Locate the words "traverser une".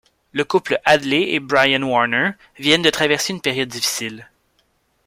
2.89-3.41